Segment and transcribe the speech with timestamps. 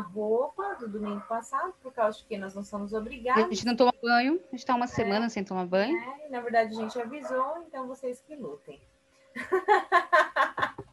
[0.00, 3.44] roupa do domingo passado, por causa de que nós não somos obrigados.
[3.44, 5.96] A gente não toma banho, a gente está uma semana sem tomar banho.
[5.96, 8.80] É, na verdade, a gente avisou, então vocês que lutem.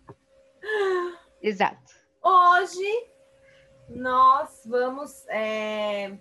[1.41, 1.93] Exato.
[2.21, 3.07] Hoje
[3.89, 5.25] nós vamos.
[5.27, 6.17] é,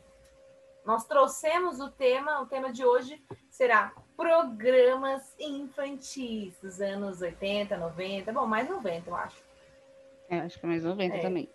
[0.84, 8.32] nós trouxemos o tema, o tema de hoje será programas infantis dos anos 80, 90,
[8.32, 9.42] bom, mais 90, eu acho.
[10.28, 11.20] É, acho que é mais 90 É.
[11.20, 11.48] também.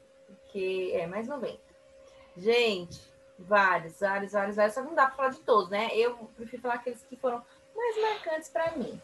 [0.52, 1.58] Que é mais 90.
[2.38, 3.02] Gente,
[3.38, 5.89] vários, vários, vários, vários, só que não dá para falar de todos, né?
[5.94, 7.44] Eu prefiro falar aqueles que foram
[7.75, 9.00] mais marcantes para mim.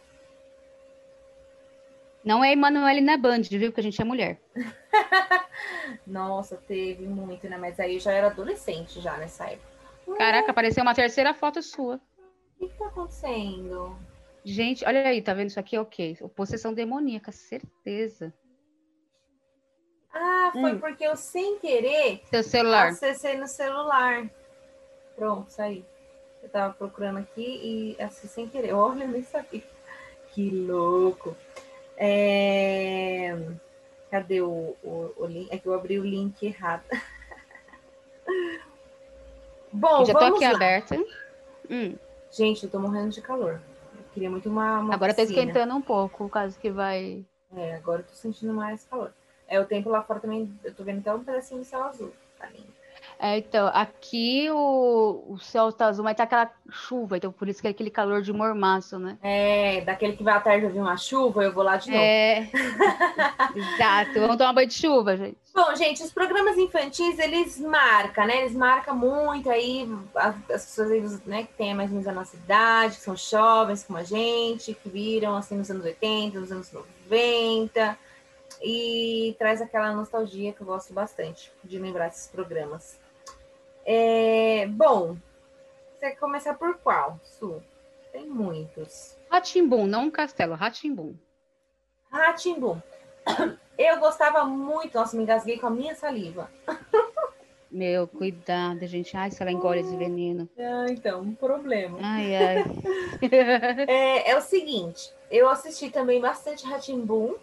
[2.23, 3.69] Não é Emanuele na Band, viu?
[3.69, 4.41] Porque a gente é mulher.
[6.07, 7.55] Nossa, teve muito, né?
[7.55, 9.75] Mas aí eu já era adolescente já nessa época.
[10.17, 12.01] Caraca, apareceu uma terceira foto sua.
[12.59, 13.95] O que tá acontecendo?
[14.43, 15.77] Gente, olha aí, tá vendo isso aqui?
[15.77, 16.17] Ok.
[16.35, 18.33] Possessão demoníaca, certeza.
[20.17, 20.79] Ah, foi Hum.
[20.79, 22.87] porque eu sem querer Seu celular.
[22.87, 24.25] acessei no celular.
[25.15, 25.83] Pronto, saí.
[26.41, 28.73] Eu tava procurando aqui e acessei sem querer.
[28.73, 29.61] Olha, eu nem sabia.
[30.31, 31.35] Que louco.
[31.97, 33.37] É...
[34.09, 35.49] Cadê o, o, o link?
[35.51, 36.83] É que eu abri o link errado.
[39.71, 40.55] Bom, Eu já tô vamos aqui lá.
[40.55, 40.95] aberta.
[41.69, 41.95] Hum,
[42.31, 43.61] Gente, eu tô morrendo de calor.
[43.97, 47.25] Eu queria muito uma, uma agora tá esquentando um pouco, caso que vai.
[47.53, 49.13] É, agora eu tô sentindo mais calor.
[49.47, 52.11] É, o tempo lá fora também, eu tô vendo até um pedacinho do céu azul.
[52.39, 52.75] Tá lindo.
[53.17, 57.61] É, então, aqui o, o céu tá azul, mas tá aquela chuva, então por isso
[57.61, 59.17] que é aquele calor de mormaço, né?
[59.23, 62.03] É, daquele que vai à tarde ouvir uma chuva, eu vou lá de novo.
[62.03, 62.49] É.
[63.55, 64.19] Exato.
[64.19, 65.37] Vamos tomar banho de chuva, gente.
[65.53, 68.41] Bom, gente, os programas infantis, eles marcam, né?
[68.41, 72.35] Eles marcam muito aí as, as pessoas né, que têm mais ou menos a nossa
[72.35, 76.71] idade, que são jovens como a gente, que viram assim nos anos 80, nos anos
[77.09, 77.97] 90,
[78.65, 82.99] e traz aquela nostalgia que eu gosto bastante de lembrar desses programas.
[83.85, 85.15] É, bom,
[85.93, 87.61] você quer começar por qual, Su?
[88.11, 89.15] Tem muitos.
[89.29, 91.13] Ratimbum, não um castelo, Ratimbum.
[92.09, 92.81] Ratimbum.
[93.77, 96.49] Eu gostava muito, nossa, me engasguei com a minha saliva.
[97.69, 99.15] Meu, cuidado, gente.
[99.15, 100.49] Ai, se ela engole esse veneno.
[100.57, 101.99] Ah, então, um problema.
[102.01, 102.63] Ai, ai.
[103.87, 107.35] É, é o seguinte, eu assisti também bastante Ratimbum.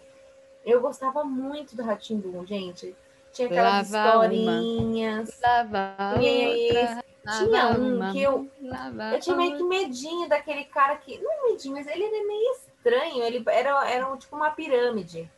[0.65, 2.95] Eu gostava muito do Ratimbum, gente.
[3.31, 4.33] Tinha aquelas Lava uma.
[4.57, 5.39] historinhas.
[5.41, 7.03] Lava E outra,
[7.37, 11.17] Tinha lava um uma, que eu, lava eu tinha meio que medinho daquele cara que.
[11.19, 13.23] Não é medinho, mas ele era meio estranho.
[13.23, 15.29] Ele era, era um, tipo uma pirâmide.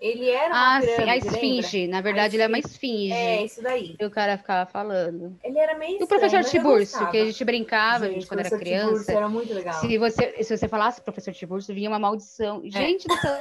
[0.00, 1.26] Ele era uma Ah, sim, a pirâmide.
[1.28, 1.86] esfinge.
[1.86, 3.08] Na verdade, ele é uma esfinge.
[3.12, 3.30] lembra?
[3.32, 3.96] É, isso daí.
[3.98, 5.34] E o cara ficava falando.
[5.42, 8.40] Ele era meio E o estranho, professor Tiburcio, que a gente brincava, gente, Gente, quando
[8.40, 9.12] era professor Tiburcio criança.
[9.12, 9.74] era muito legal.
[9.80, 12.60] Se você, se você falasse professor Tiburcio, vinha uma maldição.
[12.64, 13.38] Gente do céu,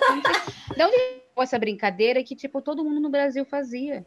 [0.77, 4.05] não de onde essa brincadeira que, tipo, todo mundo no Brasil fazia?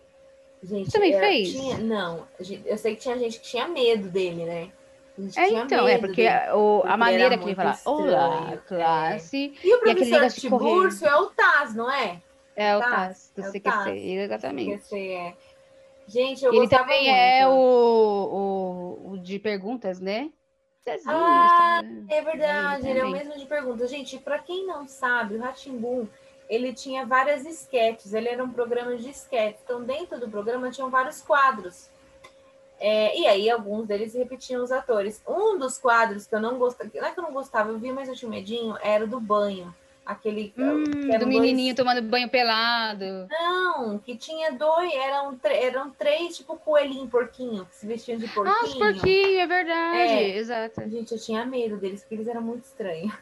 [0.63, 1.51] Gente, Você também era- fez?
[1.53, 2.27] tinha- não,
[2.65, 4.71] eu sei que tinha gente que tinha medo dele, né?
[5.35, 6.53] É, então, é porque dele.
[6.55, 8.05] o- a ele maneira que ele fala, olá,
[8.39, 8.57] estranho, é.
[8.69, 10.41] classe, E o E aquele professor.
[10.41, 12.21] Tiburcio é o Taz, não é?
[12.55, 14.03] é o Taz, do é o CQC, Taz.
[14.03, 14.71] exatamente.
[14.73, 15.35] Esse é.
[16.09, 17.17] Gente, eu Ele também muito.
[17.17, 20.31] é o, o, o de perguntas, né?
[21.07, 23.89] Ah, É verdade, ele é o mesmo de pergunta.
[23.89, 26.07] Gente, para quem não sabe, o Ratimbum,
[26.49, 29.61] ele tinha várias esquetes, ele era um programa de esquetes.
[29.65, 31.89] Então, dentro do programa tinham vários quadros.
[32.79, 35.23] É, e aí, alguns deles repetiam os atores.
[35.27, 37.91] Um dos quadros que eu não gostava, não é que eu não gostava, eu vi,
[37.91, 39.75] mas eu tinha medinho, era do banho.
[40.05, 40.51] Aquele.
[40.51, 43.27] que Hum, do dois- menininho tomando banho pelado.
[43.29, 48.57] Não, que tinha dois, eram, eram três, tipo coelhinho, porquinho, que se vestiam de porquinho.
[48.57, 49.99] Ah, os porquinhos, é verdade.
[49.99, 50.37] É.
[50.37, 50.81] Exato.
[50.89, 53.13] Gente, eu tinha medo deles, porque eles eram muito estranhos.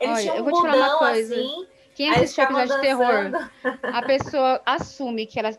[0.00, 1.34] Eles Olha, tinham eu um vou te falar uma coisa.
[1.34, 3.30] assim, quem assistiu episódio de terror,
[3.82, 5.50] a pessoa assume que ela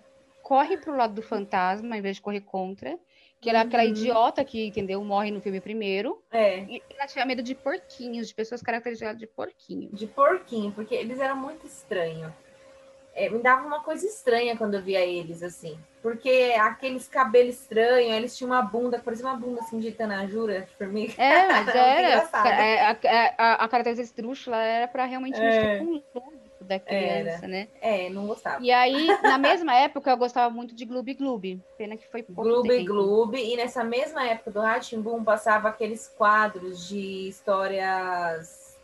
[0.41, 2.97] corre pro lado do fantasma em vez de correr contra.
[3.39, 3.89] Que ela é aquela Uhum.
[3.89, 5.03] idiota que, entendeu?
[5.03, 6.23] Morre no filme primeiro.
[6.31, 9.89] É, E ela tinha medo de porquinhos, de pessoas caracterizadas de porquinho.
[9.91, 12.31] de porquinho, porque eles eram muito estranhos.
[13.15, 15.77] É, me dava uma coisa estranha quando eu via eles, assim.
[16.01, 20.61] Porque aqueles cabelos estranhos, eles tinham uma bunda, que parecia uma bunda assim de tanajura,
[20.61, 21.13] de formiga.
[21.21, 22.01] É, mas era.
[22.01, 22.47] engraçado.
[22.47, 25.43] É, a, a, a característica esdrúxula era pra realmente É.
[25.45, 27.67] mexer com o lúdico da criança, né?
[27.81, 28.63] É, não gostava.
[28.63, 31.61] E aí, na mesma época, eu gostava muito de Gloob Gloob.
[31.77, 32.93] Pena que foi pouco Gloob tempo.
[32.93, 38.75] Gloob, e nessa mesma época do Ratimbum passava aqueles quadros de histórias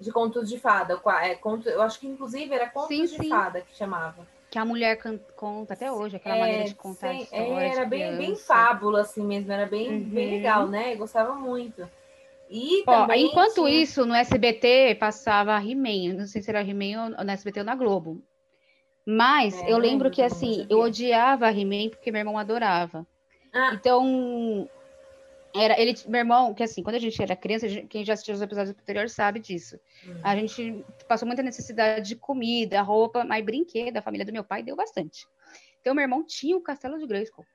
[0.00, 1.00] de contos de fada.
[1.22, 3.28] É, eu acho que inclusive era contos Sim, de sim.
[3.28, 4.26] fada que chamava.
[4.50, 4.98] Que a mulher
[5.36, 8.36] conta até hoje, aquela É, maneira de contar sim, história é, era de bem, bem
[8.36, 10.32] fábula, assim mesmo, era bem, bem Uhum.
[10.32, 10.92] legal, né?
[10.94, 11.88] Eu gostava muito.
[12.50, 16.14] E Ó, também enquanto tinha- isso, no SBT passava He-Man.
[16.18, 18.20] Não sei se era He-Man ou no SBT ou na Globo.
[19.06, 23.06] Mas É, eu lembro que assim, eu odiava He-Man porque meu irmão adorava.
[23.52, 24.68] Ah, Então,
[25.54, 28.34] era ele, meu irmão, que assim, quando a gente era criança, gente- quem já assistiu
[28.34, 29.78] os episódios anteriores sabe disso.
[30.06, 30.14] Hum.
[30.22, 34.62] A gente passou muita necessidade de comida, roupa, mas brinquedo, a família do meu pai
[34.62, 35.26] deu bastante.
[35.80, 37.46] Então, meu irmão tinha o Castelo de Grayskull.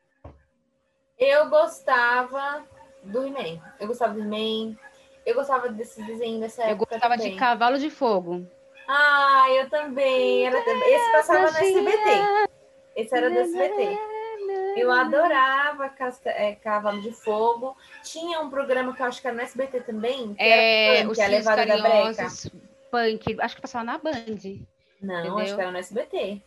[1.17, 2.65] eu gostava
[3.03, 3.61] do He-Man.
[3.79, 4.75] Eu gostava do He-Man.
[5.25, 7.31] Eu gostava desse desenho dessa Eu época gostava também.
[7.33, 8.45] de Cavalo de Fogo.
[8.87, 10.45] Ah, eu também.
[10.45, 10.57] Era...
[10.59, 12.49] Esse passava no SBT.
[12.95, 13.97] Esse era do SBT.
[14.75, 15.91] Eu adorava
[16.25, 17.75] é, Cavalo de Fogo.
[18.03, 21.21] Tinha um programa que eu acho que era no SBT também, que É, era Punk,
[21.21, 22.27] a Levada da Breca.
[22.91, 24.13] Punk, acho que passava na Band.
[25.01, 25.37] Não, Entendeu?
[25.39, 26.41] acho que era no SBT.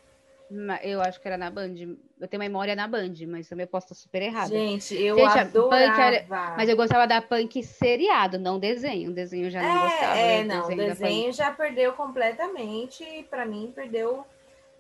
[0.83, 1.75] Eu acho que era na Band.
[2.19, 4.49] Eu tenho memória na Band, mas também eu posso estar super errada.
[4.49, 6.03] Gente, eu Gente, adorava.
[6.03, 9.13] Era- Mas eu gostava da Punk seriado, não desenho.
[9.13, 10.19] Desenho já não gostava.
[10.19, 10.99] É, é, do não, o desenho Punk.
[11.01, 14.25] desenho já perdeu completamente, pra mim perdeu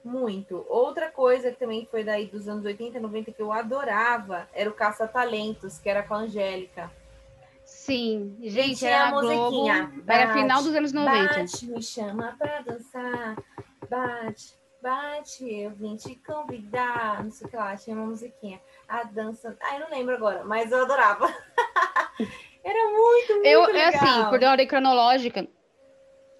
[0.04, 0.64] muito.
[0.68, 4.74] Outra coisa que também foi daí dos anos 80, 90 que eu adorava era o
[4.74, 6.90] Caça Talentos, que era com a Angélica.
[7.64, 9.92] Sim, gente, tinha era a a Globo, musiquinha.
[10.06, 11.34] era Bate, final dos anos 90.
[11.34, 13.36] Bate, me chama pra dançar.
[13.90, 17.22] Bate, bate, eu vim te convidar.
[17.22, 18.58] Não sei o que lá, tinha uma musiquinha.
[18.88, 19.54] A dança.
[19.60, 21.26] Ah, eu não lembro agora, mas eu adorava.
[22.64, 24.02] era muito, muito Eu, é legal.
[24.02, 25.46] assim, por ordem cronológica,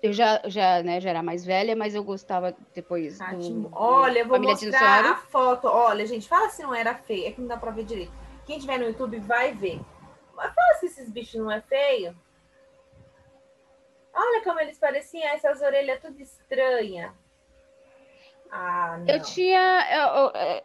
[0.03, 4.21] eu já, já, né, já era mais velha, mas eu gostava depois Ah, do, Olha,
[4.21, 5.09] eu vou mostrar Dinossauro.
[5.09, 5.67] a foto.
[5.69, 7.27] Olha, gente, fala se não era feio.
[7.27, 8.13] É que não dá pra ver direito.
[8.47, 9.81] Quem tiver no YouTube vai ver.
[10.35, 12.17] Mas fala se esses bichos não é feio.
[14.15, 17.15] Olha como eles pareciam, essas orelhas tudo estranha.
[18.51, 19.07] Ah, não.
[19.15, 19.87] Eu tinha.
[19.93, 20.65] eu- eu- é,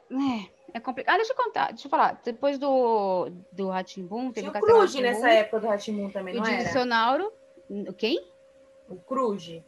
[0.73, 1.15] é complicado.
[1.15, 2.19] Ah, deixa eu contar, deixa eu falar.
[2.23, 6.37] Depois do, do Ratimbum, teve Tinha o o Cruz nessa época do Ratimun também, E
[6.37, 6.69] o não era?
[6.69, 7.31] Dinossauro.
[7.97, 8.31] Quem?
[8.89, 9.61] O Cruz.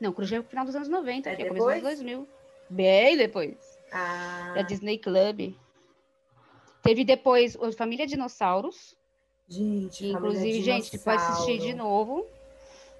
[0.00, 1.98] Não, Cruz é o final dos anos 90, É que é começo dos depois?
[1.98, 2.28] 2000.
[2.68, 3.78] Bem depois.
[3.92, 5.54] Ah, Da Disney Club.
[6.82, 8.94] Teve depois o Família Dinossauros.
[9.48, 12.26] gente, inclusive, gente, pode assistir de novo.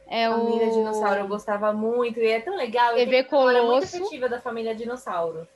[0.06, 2.94] É Família o Dinossauro eu gostava muito e é tão legal.
[2.94, 3.96] TV memória muito Colosso.
[3.96, 5.48] afetiva da Família Dinossauro.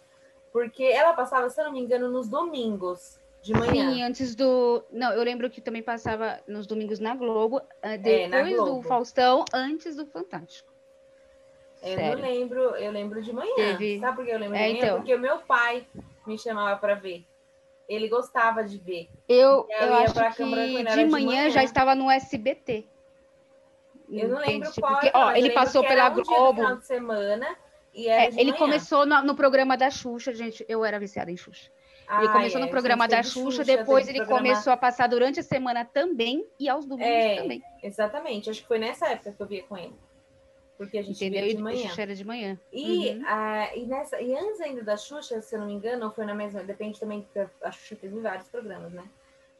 [0.52, 3.72] Porque ela passava, se eu não me engano, nos domingos de manhã.
[3.94, 4.84] Sim, antes do.
[4.90, 8.76] Não, eu lembro que também passava nos domingos na Globo, eh, É, na depois Globo.
[8.82, 10.72] do Faustão, antes do Fantástico.
[11.82, 12.16] Eu Sério.
[12.22, 13.54] não lembro, eu lembro de manhã.
[13.54, 14.84] Teve- Sabe por que eu lembro de É, manhã?
[14.84, 14.96] então.
[14.98, 15.86] Porque o meu pai
[16.26, 17.24] me chamava para ver.
[17.88, 19.08] Ele gostava de ver.
[19.28, 21.50] Eu, Eu eu ia acho pra que quando era de de manhã, manhã.
[21.50, 22.84] já estava no SBT.
[24.10, 24.80] Eu não lembro Entende?
[24.80, 26.60] qual Porque, ó, ele passou pela um dia Globo.
[26.62, 27.56] final de semana
[27.94, 28.58] e É, de ele manhã.
[28.58, 30.64] começou no, no programa da Xuxa, gente.
[30.68, 31.70] Eu era viciada em Xuxa.
[32.10, 35.06] Ele Ah, começou é, no programa da Xuxa, Xuxa, depois ele programa- começou a passar
[35.08, 37.62] durante a semana também e aos domingos É, também.
[37.82, 39.94] Exatamente, acho que foi nessa época que eu via com ele.
[40.78, 41.44] Porque a gente Entendeu?
[41.44, 41.88] via de manhã.
[41.88, 42.58] Xuxa era de manhã.
[42.72, 43.24] E, Uhum.
[43.26, 46.24] ah, e, nessa, e antes ainda da Xuxa, se eu não me engano, ou foi
[46.24, 49.04] na mesma, depende também, porque a Xuxa teve vários programas, né?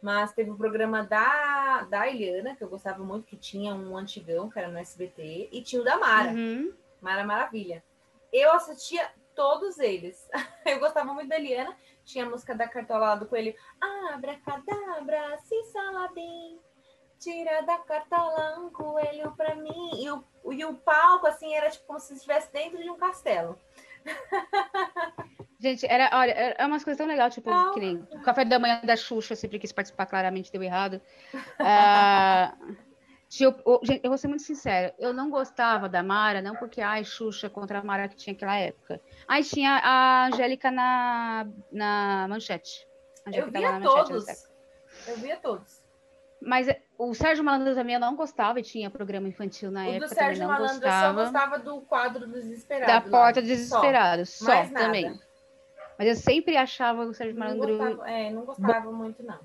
[0.01, 4.49] Mas teve o programa da, da Eliana, que eu gostava muito, que tinha um antigão,
[4.49, 6.73] que era no SBT, e tinha o da Mara, Uhum.
[7.01, 7.83] Mara Maravilha.
[8.33, 10.29] Eu assistia todos eles.
[10.65, 11.77] Eu gostava muito da Eliana,
[12.09, 13.55] tinha a música da cartola do coelho,
[14.15, 16.59] Abracadabra, sim saladim,
[17.21, 19.91] tira da cartola um coelho pra mim.
[20.03, 23.59] E o, e o palco, assim, era tipo como se estivesse dentro de um castelo.
[25.61, 28.81] Gente, era, olha, é umas coisas tão legais, tipo, que nem o café da manhã
[28.85, 31.03] da Xuxa, eu sempre quis participar, claramente deu errado.
[31.59, 32.57] Ah,
[33.47, 36.81] o- o- gente, eu vou ser muito sincera, eu não gostava da Mara, não porque,
[36.81, 39.01] ai, Xuxa contra a Mara que tinha naquela época.
[39.27, 42.87] Aí tinha a Angélica na, na manchete.
[43.33, 44.27] Eu via manchete todos.
[45.07, 45.87] Eu via todos.
[46.41, 49.87] Mas é, o Sérgio Malandro também eu não gostava, e tinha programa infantil na o
[49.87, 51.23] do época, Sérgio também não Malandro eu só gostava.
[51.23, 53.11] gostava do quadro dos desesperados.
[53.11, 53.11] Da.
[53.11, 54.87] Porta dos Desesperados, só, Mais nada.
[54.87, 55.21] também.
[55.99, 59.41] Mas eu sempre achava o Sérgio Não Malandro, gostava, é, não gostava muito, não.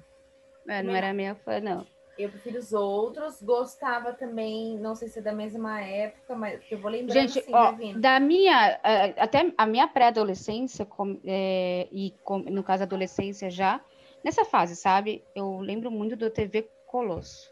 [0.67, 1.85] é, não era minha fã, não.
[2.17, 3.41] Eu prefiro os outros.
[3.41, 7.53] Gostava também, não sei se é da mesma época, mas eu vou lembrando Gente, assim,
[7.53, 7.99] ó, vindo.
[7.99, 10.87] da minha, eh, até a minha pré-adolescência,
[11.25, 13.81] eh, e com- no caso adolescência já,
[14.23, 15.23] nessa fase, sabe?
[15.35, 17.51] Eu lembro muito do TV Colosso.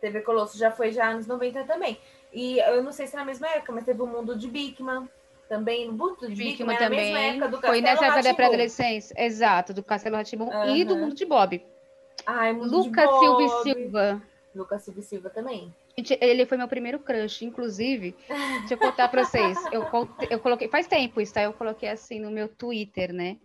[0.00, 1.98] TV Colosso já foi já anos 90 também.
[2.32, 5.08] E eu não sei se é na mesma época, mas teve o Mundo de Bigman
[5.48, 5.88] também.
[5.88, 8.34] O Mundo de Bigman, Bigman é na mesma também, época do foi nessa época da
[8.34, 10.96] pré-adolescência, exato, do Castelo Ratimbum e do.
[10.96, 11.62] Mundo de Bob.
[12.26, 13.62] Ai, Lucas Silva.
[13.62, 14.22] Silva.
[14.54, 15.74] Lucas Silva Silva também.
[15.96, 18.14] Gente, ele foi meu primeiro crush, inclusive.
[18.28, 19.56] Deixa eu contar pra vocês.
[19.72, 19.84] Eu,
[20.30, 21.42] eu coloquei, faz tempo isso, tá?
[21.42, 23.38] Eu coloquei assim no meu Twitter, né?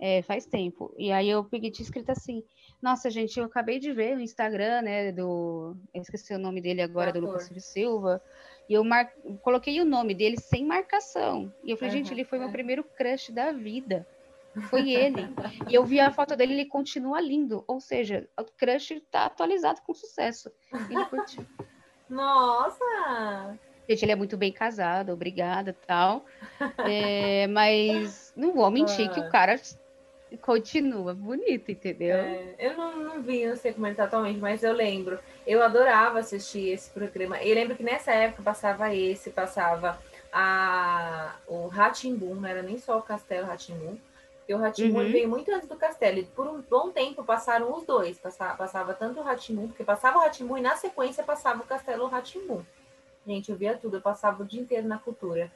[0.00, 0.92] É, faz tempo.
[0.98, 2.42] E aí eu peguei tinha escrito assim:
[2.82, 5.12] Nossa, gente, eu acabei de ver no Instagram, né?
[5.12, 5.76] Do.
[5.92, 8.20] Eu esqueci o nome dele agora, do Lucas Silva.
[8.68, 9.12] E eu mar...
[9.42, 11.52] coloquei o nome dele sem marcação.
[11.62, 12.40] E eu falei, uhum, gente, ele foi é.
[12.40, 14.06] meu primeiro crush da vida.
[14.68, 15.28] Foi ele.
[15.68, 17.64] e eu vi a foto dele, ele continua lindo.
[17.66, 20.50] Ou seja, o crush tá atualizado com sucesso.
[20.90, 21.46] Ele curtiu.
[22.08, 23.58] Nossa!
[23.88, 26.24] Gente, ele é muito bem casado, obrigada tal.
[26.78, 29.60] É, mas não vou mentir que o cara
[30.40, 32.16] continua bonito, entendeu?
[32.16, 35.18] É, eu não, não vi, não sei como ele tá atualmente, mas eu lembro.
[35.46, 37.42] Eu adorava assistir esse programa.
[37.42, 39.98] E lembro que nessa época passava esse, passava
[40.32, 43.98] a, o Ratimbum, não era nem só o Castelo Ratimbum.
[44.44, 45.10] Porque o Ratimbum uhum.
[45.10, 46.18] veio muito antes do Castelo.
[46.18, 48.18] E por um bom tempo passaram os dois.
[48.18, 52.06] Passava, passava tanto o Ratimbum, porque passava o Ratimbum e na sequência passava o Castelo
[52.06, 52.62] Ratimbum.
[53.26, 55.50] Gente, eu via tudo, eu passava o dia inteiro na cultura.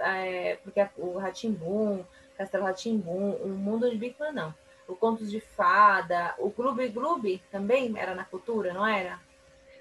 [0.00, 2.04] É, porque o Ratimbum,
[2.36, 4.54] Castelo Ratimbum, o Mundo de Bigman, não.
[4.86, 9.18] O Contos de Fada, o Gloob Gloob também era na cultura, não era?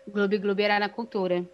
[0.07, 1.45] O Gloob Gloob era na cultura.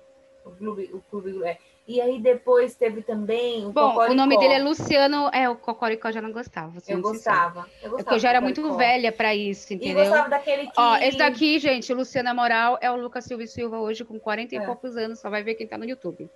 [0.46, 1.58] O Gloob, o Gloob, é.
[1.92, 4.14] E aí depois teve também o Bom, Cocoricó.
[4.14, 6.72] o nome dele é Luciano, é, o Cocoricó já não gostava.
[6.88, 8.00] Eu gostava, eu gostava.
[8.00, 10.06] É porque eu já era muito velha para isso, entendeu?
[10.06, 10.74] E gostava daquele que...
[10.78, 14.60] Ó, esse daqui, gente, Luciana Moral, é o Lucas Silva Silva hoje com 40 é.
[14.60, 16.30] e poucos anos, só vai ver quem tá no YouTube.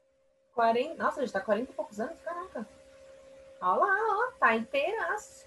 [0.53, 1.01] 40...
[1.01, 2.17] Nossa, gente, tá 40 e poucos anos?
[2.21, 2.67] Caraca.
[3.61, 5.45] Olha lá, ó, tá inteiraço.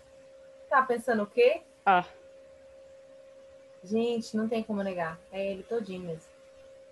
[0.71, 1.61] Tá pensando o quê?
[1.85, 2.07] Ah.
[3.85, 5.19] Gente, não tem como negar.
[5.31, 6.38] É ele todinho mesmo.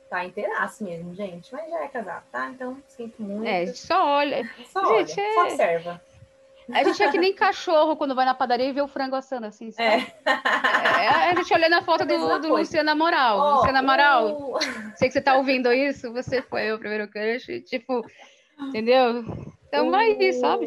[0.09, 1.53] Tá inteiraço mesmo, gente.
[1.53, 2.49] Mas já é casado, tá?
[2.49, 3.47] Então, sinto muito.
[3.47, 4.49] É, só olha.
[4.73, 5.35] Só gente, olha, é...
[5.35, 6.03] só observa.
[6.73, 9.47] A gente é que nem cachorro quando vai na padaria e vê o frango assando
[9.47, 10.13] assim, sabe?
[10.25, 11.05] É.
[11.05, 13.39] é a gente olhando a foto do, do Luciana Moral.
[13.39, 14.59] Oh, Luciana Moral, uh...
[14.97, 18.05] sei que você tá ouvindo isso, você foi o primeiro crush, tipo,
[18.59, 19.25] entendeu?
[19.69, 19.91] Então, uh...
[19.93, 20.67] vai, sabe?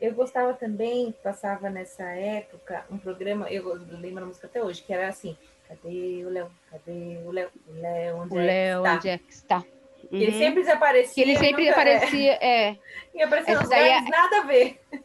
[0.00, 4.92] Eu gostava também, passava nessa época, um programa, eu lembro a música até hoje, que
[4.92, 5.36] era assim,
[5.68, 6.50] Cadê o Léo?
[6.70, 7.50] Cadê o Léo?
[7.68, 9.58] O Léo, onde, o é, Léo que onde é que está?
[9.58, 10.18] Uhum.
[10.18, 11.14] Ele sempre desaparecia.
[11.14, 11.72] Que ele sempre nunca...
[11.72, 12.76] aparecia, é.
[13.14, 14.00] E aparecia essa daí é...
[14.00, 14.80] nada a ver.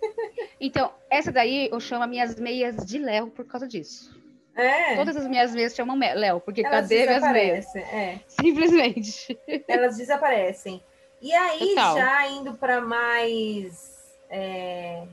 [0.61, 4.17] Então, essa daí eu chamo minhas meias de Léo por causa disso.
[4.55, 4.95] É.
[4.95, 7.75] Todas as minhas meias chamam Léo, porque Elas cadê minhas meias?
[7.75, 8.19] É.
[8.27, 9.37] Simplesmente.
[9.67, 10.81] Elas desaparecem.
[11.21, 11.97] E aí, Total.
[11.97, 13.91] já indo para mais.
[14.29, 15.03] É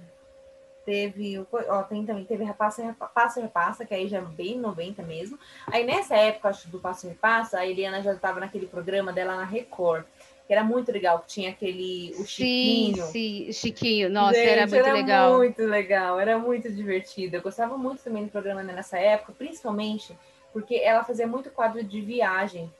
[0.84, 5.38] teve, ó, tem também, teve Repassa e Repassa, que aí já é bem 90 mesmo.
[5.66, 9.36] Aí nessa época, acho, do Passo e Repassa, a Eliana já estava naquele programa dela
[9.36, 10.04] na Record,
[10.46, 13.04] que era muito legal, que tinha aquele, o Chiquinho.
[13.06, 15.28] Sim, sim, Chiquinho, nossa, Gente, era muito era legal.
[15.28, 17.36] Era muito legal, era muito divertido.
[17.36, 20.16] Eu gostava muito também do programa nessa época, principalmente
[20.52, 22.72] porque ela fazia muito quadro de viagem.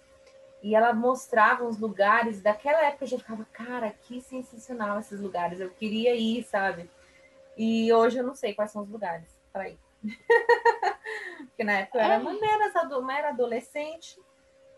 [0.62, 5.59] E ela mostrava os lugares daquela época, eu já ficava, cara, que sensacional esses lugares,
[5.59, 6.90] eu queria ir, sabe?
[7.57, 9.78] E hoje eu não sei quais são os lugares para ir.
[11.49, 12.73] Porque na época eu era, uma mera,
[13.19, 14.19] era adolescente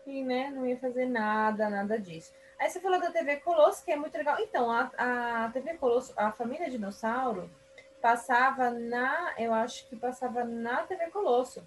[0.05, 2.33] e né, não ia fazer nada, nada disso.
[2.59, 4.37] Aí você falou da TV Colosso, que é muito legal.
[4.39, 7.49] Então, a, a TV Colosso, a família Dinossauro,
[8.01, 9.33] passava na.
[9.37, 11.65] Eu acho que passava na TV Colosso.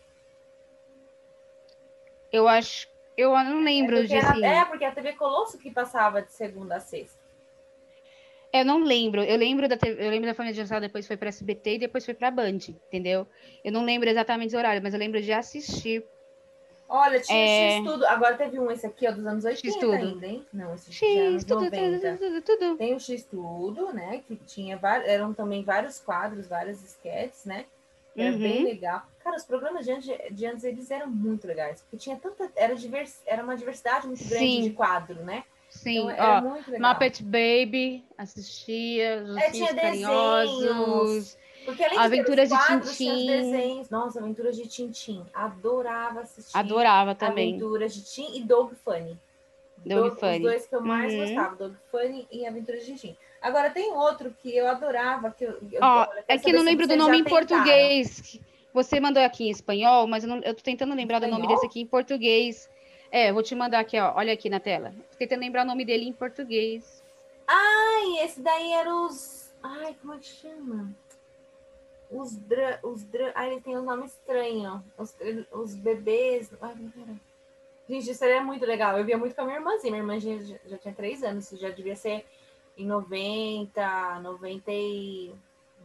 [2.33, 2.89] Eu acho.
[3.17, 4.45] Eu não lembro é de assim.
[4.45, 7.16] É, porque a TV Colosso que passava de segunda a sexta.
[8.61, 9.23] Eu não lembro.
[9.23, 12.05] Eu lembro da, eu lembro da família de Natal, depois foi para SBT e depois
[12.05, 13.27] foi para Band, entendeu?
[13.65, 16.05] Eu não lembro exatamente o horário, mas eu lembro de assistir.
[16.89, 17.79] Olha, tinha é...
[17.79, 18.07] X-Tudo.
[18.07, 20.47] Agora teve um, esse aqui, ó, dos anos 80 ainda, hein?
[20.53, 24.23] Não, esse X, tudo, tudo, tudo, tudo, Tem o X-Tudo, né?
[24.27, 27.65] Que tinha vários, eram também vários quadros, vários esquetes, né?
[28.17, 28.39] Era uhum.
[28.39, 29.03] bem legal.
[29.23, 32.51] Cara, os programas de antes, de antes, eles eram muito legais, porque tinha tanta.
[32.57, 34.63] Era, divers, era uma diversidade muito grande Sim.
[34.63, 35.45] de quadro, né?
[35.77, 41.39] Sim, então, ó, Muppet Baby, assistia, Os é, Carinhosos.
[41.67, 43.27] Porque além Aventuras de, quadros, Tintim.
[43.27, 43.91] Desenhos.
[43.91, 45.27] Nossa, Aventuras de Tintim.
[45.35, 46.57] Adorava assistir.
[46.57, 47.51] Adorava também.
[47.51, 49.19] Aventuras de Tintim e Dog Funny.
[49.85, 50.37] Dog Do, Funny.
[50.37, 51.21] Os dois que eu mais uhum.
[51.21, 53.17] gostava, Dog Funny e Aventuras de Tintim.
[53.43, 55.31] Agora tem outro que eu adorava.
[55.33, 58.41] Que eu, eu, Ó, é que não lembro do nome em português.
[58.73, 61.37] Você mandou aqui em espanhol, mas eu, não, eu tô tentando lembrar espanhol?
[61.37, 62.71] do nome desse aqui em português.
[63.17, 64.13] É, vou te mandar aqui, ó.
[64.15, 64.95] Olha aqui na tela.
[65.11, 67.03] Tô tentando lembrar o nome dele em português.
[67.47, 69.55] Ai, esse daí era os.
[69.63, 70.95] Ai, como é que chama?
[72.11, 72.79] Os dra...
[72.83, 73.33] os dra...
[73.35, 74.85] Ai, ele tem um nome estranho.
[74.99, 75.17] Os,
[75.51, 76.53] os bebês.
[76.61, 77.17] Ai, pera.
[77.89, 78.99] Gente, isso é muito legal.
[78.99, 79.93] Eu via muito com a minha irmãzinha.
[79.93, 81.49] Minha irmã já, já tinha três anos.
[81.49, 82.23] Já devia ser
[82.77, 85.35] em 90, 90 e...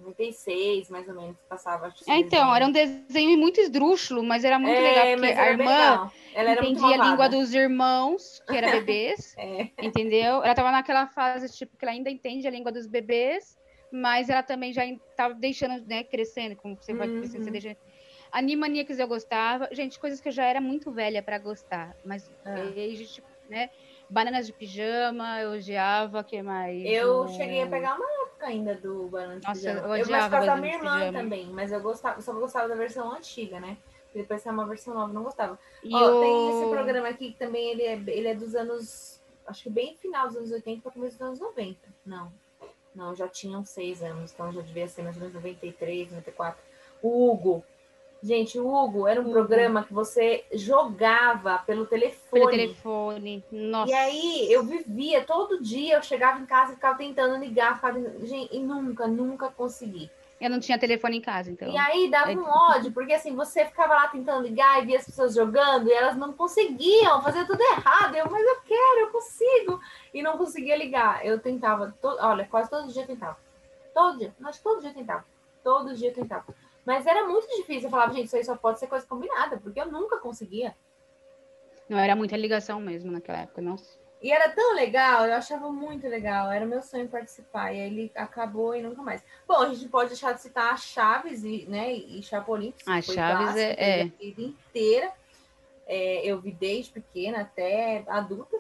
[0.02, 1.94] 96, mais ou menos, passava.
[2.08, 6.12] É, então, era um desenho muito esdrúxulo, mas era muito é, legal, porque a irmã
[6.36, 9.70] entendia a língua dos irmãos, que era bebês, é.
[9.82, 10.44] entendeu?
[10.44, 13.58] Ela tava naquela fase, tipo, que ela ainda entende a língua dos bebês,
[13.92, 17.60] mas ela também já estava deixando, né, crescendo, como você vai crescendo, você Uhum.
[17.60, 17.78] deixa.
[18.32, 22.56] Animaniacs eu gostava, gente, coisas que eu já era muito velha para gostar, mas Ah.
[22.56, 23.70] aí, gente, né,
[24.10, 26.82] bananas de pijama, eu odiava, que mais?
[26.86, 30.30] Eu O- cheguei a pegar uma época ainda do Banana de Nossa, eu Eu, por
[30.32, 33.78] causa da minha irmã também, mas eu gostava, só gostava da versão antiga, né?
[34.14, 35.58] Depois saiu uma versão nova, não gostava.
[35.84, 39.22] E Ó, o- tem esse programa aqui que também ele é, ele é dos anos.
[39.48, 41.80] Acho que bem final dos anos 80 para começo dos anos 90.
[42.06, 42.32] Não.
[42.94, 46.62] Não, já tinham seis anos, então já devia ser mais ou menos 93, 94.
[47.02, 47.64] O Hugo.
[48.24, 52.30] Gente, o Hugo era um programa que você jogava pelo telefone.
[52.32, 53.92] pelo telefone, nossa.
[53.92, 58.00] E aí eu vivia, todo dia eu chegava em casa e ficava tentando ligar, ficava
[58.26, 60.10] gente, e nunca, nunca consegui.
[60.40, 61.72] Eu não tinha telefone em casa, então.
[61.72, 65.06] E aí dava um ódio, porque assim, você ficava lá tentando ligar e via as
[65.06, 68.16] pessoas jogando e elas não conseguiam, fazer tudo errado.
[68.16, 69.80] Eu, mas eu quero, eu consigo.
[70.12, 71.24] E não conseguia ligar.
[71.24, 73.38] Eu tentava, to- olha, quase todo dia eu tentava.
[73.94, 75.26] Todo dia, que todo dia eu tentava.
[75.64, 76.46] Todo dia eu tentava.
[76.86, 77.84] Mas era muito difícil.
[77.84, 80.76] Eu falava, gente, isso aí só pode ser coisa combinada, porque eu nunca conseguia.
[81.88, 84.00] Não era muita ligação mesmo naquela época, nossa.
[84.22, 87.74] E era tão legal, eu achava muito legal, era meu sonho participar.
[87.74, 89.24] E aí ele acabou e nunca mais.
[89.48, 92.74] Bom, a gente pode deixar de citar a Chaves e, né, e Chapolin.
[92.86, 94.02] A Chaves clássico, é- é.
[94.04, 95.12] A vida inteira.
[95.88, 98.56] É, eu vi desde pequena até adulta.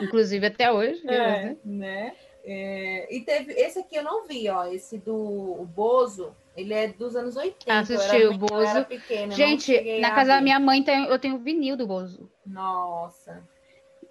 [0.00, 1.02] Inclusive até hoje.
[1.08, 2.14] É, né?
[2.44, 4.64] É, e teve esse aqui eu não vi, ó.
[4.66, 7.78] Esse do Bozo, ele é dos anos 80.
[7.78, 8.84] Assisti o Bozo.
[8.86, 12.30] pequena, Gente, na casa da minha mãe tem, eu tenho vinil do Bozo.
[12.46, 13.42] Nossa.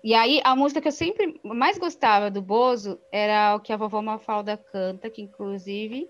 [0.04, 3.78] E aí, a música que eu sempre mais gostava do Bozo era o que a
[3.78, 6.10] vovó Mafalda canta, que inclusive,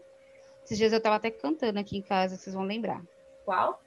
[0.64, 3.02] esses dias eu tava até cantando aqui em casa, vocês vão lembrar.
[3.44, 3.82] Qual?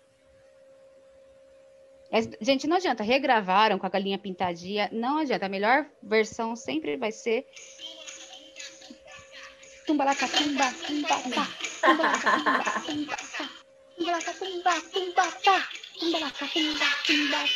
[2.11, 6.97] Essa- gente, não adianta, regravaram com a galinha pintadinha, não adianta, a melhor versão sempre
[6.97, 7.47] vai ser
[9.87, 11.49] Tumbalaca, tumba, tumba, tá.
[11.81, 13.17] Tumbalaca, tumba, tumba,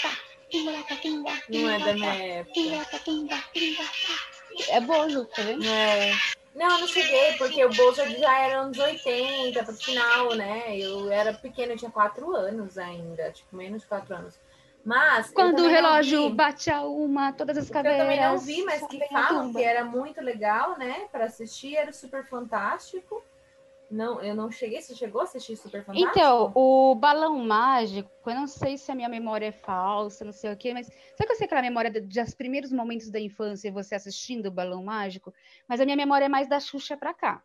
[0.03, 0.19] tá.
[0.51, 1.93] Tumbalaca, tumba, Não é tumba, da tá.
[1.95, 2.55] minha época.
[2.55, 4.75] Tumbalaca, tumba, tumba, tá.
[4.75, 5.65] É Bozo, tá vendo?
[5.67, 6.13] É.
[6.57, 10.77] Não, eu não cheguei, porque o Bolsa já era anos 80, pro final, né?
[10.79, 14.35] Eu era pequena, eu tinha 4 anos ainda, tipo, menos de 4 anos.
[14.87, 15.33] Mas.
[15.33, 19.05] Quando o relógio bate a uma, todas as que eu também não vi, mas que
[19.09, 21.09] falam que era muito legal, né?
[21.11, 23.21] Pra assistir, era Super Fantástico.
[23.91, 24.81] Não, eu não cheguei.
[24.81, 26.13] Você chegou a assistir Super Fantástico?
[26.17, 30.53] Então, o balão mágico, eu não sei se a minha memória é falsa, não sei
[30.53, 33.97] o quê, mas sabe que eu sei aquela memória dos primeiros momentos da infância, você
[33.97, 35.35] assistindo o balão mágico?
[35.67, 37.43] Mas a minha memória é mais da Xuxa pra cá.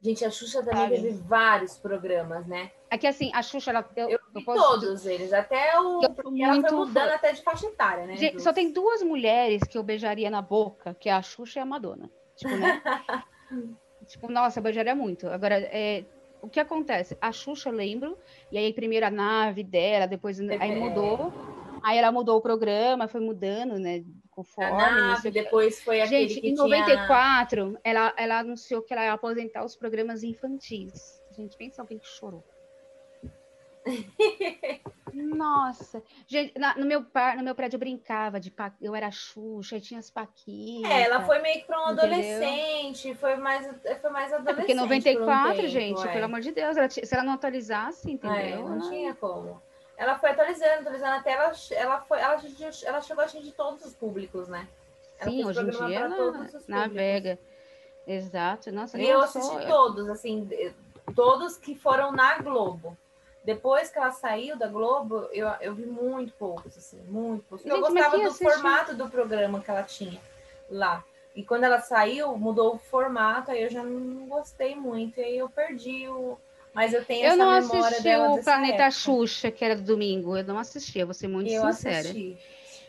[0.00, 0.94] Gente, a Xuxa também Sabe?
[0.94, 2.70] teve vários programas, né?
[2.96, 6.02] É que assim, a Xuxa, ela, eu, Eu eu vi posso- todos eles, até o.
[6.02, 7.14] Eu Porque ela foi muito mudando fã.
[7.14, 8.16] até de faixa etária, né?
[8.16, 11.62] Gente, só tem duas mulheres que eu beijaria na boca, que é a Xuxa e
[11.62, 12.10] a Madonna.
[12.36, 12.82] Tipo, né?
[14.06, 15.28] tipo, nossa, eu beijaria muito.
[15.28, 16.04] Agora, é,
[16.40, 17.16] o que acontece?
[17.20, 18.16] A Xuxa, eu lembro,
[18.50, 20.74] e aí primeiro a nave dela, depois aí É.
[20.74, 21.30] mudou.
[21.82, 24.02] Aí ela mudou o programa, foi mudando, né?
[24.30, 24.80] A Conforme.
[24.80, 26.56] sei nave, depois foi aquele Gente, em tinha...
[26.56, 31.22] 94, ela, ela anunciou que ela ia aposentar os programas infantis.
[31.30, 32.42] Gente, pensa alguém que chorou.
[35.12, 39.10] Nossa, gente, na- no, meu par, no meu prédio eu brincava de pa- eu era
[39.10, 40.90] Xuxa, aí tinha as paquinhas.
[40.90, 42.04] É, ela foi meio que para um Entendeu?
[42.04, 43.66] adolescente, foi mais,
[44.00, 44.56] foi mais É adolescente.
[44.56, 46.12] porque por um 94, tempo, gente, é.
[46.12, 48.68] pelo amor de Deus, ela se ela não atualizasse, É, entendeu?
[48.68, 49.62] não Ela- tinha como.
[49.96, 52.36] Ela foi atualizando, atualizando até ela, ela, foi, ela,
[52.84, 54.68] ela chegou a atingir todos os públicos, né?
[55.18, 57.38] Ela Sim, hoje em dia ela navega.
[58.06, 58.70] Exato.
[58.70, 60.46] Nossa, E eu não só- assisti todos, assim,
[61.14, 62.96] todos que foram na Globo.
[63.46, 67.64] Depois que ela saiu da Globo, eu, eu vi muito poucos, assim, muito poucos.
[67.64, 68.42] eu Gente, gostava do assiste?
[68.42, 70.20] formato do programa que ela tinha
[70.68, 71.04] lá.
[71.32, 75.38] E quando ela saiu, mudou o formato, aí eu já não gostei muito, e aí
[75.38, 76.36] eu perdi o.
[76.74, 78.90] Mas eu tenho Eu essa não memória assisti dela o dessa Planeta época.
[78.90, 80.36] Xuxa, que era do domingo.
[80.36, 82.00] Eu não assisti, eu vou ser muito Eu sincera.
[82.00, 82.36] assisti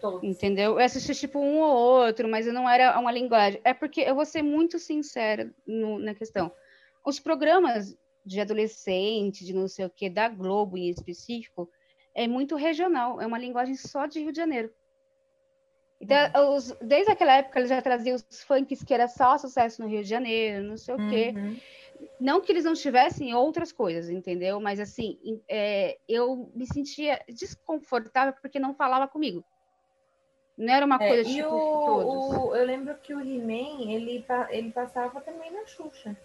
[0.02, 0.24] todos.
[0.28, 0.72] Entendeu?
[0.72, 3.62] Eu assisti tipo um ou outro, mas não era uma linguagem.
[3.63, 6.52] É porque eu vou ser muito sincera no- na questão.
[7.06, 7.96] Os programas
[8.28, 11.70] de adolescente, de não sei o que, da Globo em específico,
[12.13, 14.74] é muito regional, é uma linguagem só de Rio de Janeiro.
[16.00, 19.88] Então, os- desde aquela época, eles já traziam os funks que era só sucesso no
[19.88, 21.34] Rio de Janeiro, não sei o quê.
[21.36, 21.58] Uhum.
[22.20, 24.60] Não que eles não tivessem outras coisas, entendeu?
[24.60, 25.18] Mas assim,
[25.50, 29.44] é, eu me sentia desconfortável porque não falava comigo.
[30.56, 32.38] Não era uma É, coisa e tipo o, todos.
[32.50, 36.16] o- eu lembro que o He-Man, ele, ele passava também na Xuxa.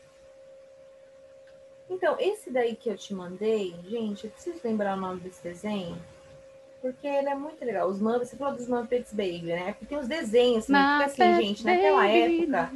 [1.92, 5.96] Então, esse daí que eu te mandei, gente, eu preciso lembrar o nome desse desenho.
[6.82, 7.88] porque ele é muito legal.
[7.88, 9.72] Os Muppets, você falou dos Muppets Baby, né?
[9.72, 12.70] Porque tem os desenhos, assim, porque assim, gente, naquela época,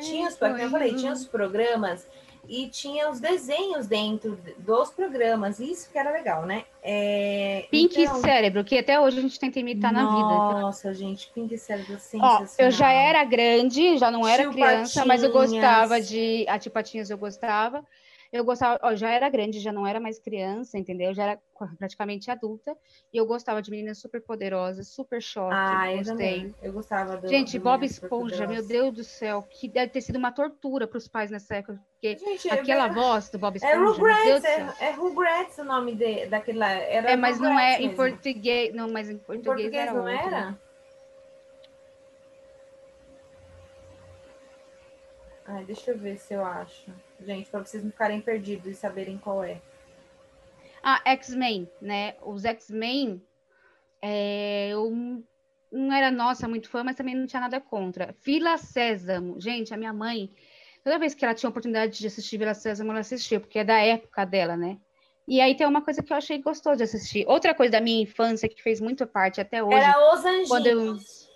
[0.00, 2.06] tinha os, como eu falei, tinha os programas
[2.48, 6.64] e tinha os desenhos dentro dos programas, isso que era legal, né?
[6.82, 8.16] É, Pink então...
[8.16, 10.60] Cérebro, que até hoje a gente tenta imitar Nossa, na vida.
[10.60, 12.42] Nossa, gente, Pink Cérebro, sensacional.
[12.42, 15.06] Ó, eu já era grande, já não era Tio criança, Patinhas.
[15.06, 16.46] mas eu gostava de...
[16.48, 17.84] A Tio Patinhas eu gostava.
[18.32, 21.12] Eu gostava, ó, já era grande, já não era mais criança, entendeu?
[21.12, 21.40] Já era
[21.76, 22.76] praticamente adulta.
[23.12, 25.54] E eu gostava de meninas super poderosas, super choque.
[25.54, 26.54] Ah, eu gostei.
[26.62, 30.16] Eu gostava do, Gente, do Bob Esponja, meu Deus do céu, que deve ter sido
[30.16, 31.80] uma tortura para os pais nessa época.
[31.94, 32.92] Porque Gente, aquela é...
[32.92, 33.74] voz do Bob é Esponja.
[33.74, 36.70] É Rugrats, é, é Rugrats o nome de, daquele lá.
[36.70, 37.92] Era é, mas Rugrats não é mesmo.
[37.92, 38.74] em português.
[38.74, 40.28] Não, mas em português, em português era não outro.
[40.28, 40.69] era?
[45.60, 46.90] Ai, deixa eu ver se eu acho.
[47.20, 49.60] Gente, para vocês não ficarem perdidos e saberem qual é.
[50.82, 52.14] Ah, X-Men, né?
[52.22, 53.22] Os X-Men,
[54.00, 54.90] é, eu
[55.70, 58.16] não era nossa muito fã, mas também não tinha nada contra.
[58.24, 60.32] Vila Sésamo, gente, a minha mãe,
[60.82, 63.78] toda vez que ela tinha oportunidade de assistir Vila Sésamo, ela assistia, porque é da
[63.80, 64.78] época dela, né?
[65.28, 67.26] E aí tem uma coisa que eu achei gostoso de assistir.
[67.28, 69.76] Outra coisa da minha infância que fez muito parte até hoje.
[69.76, 71.28] Era Os Anjinhos.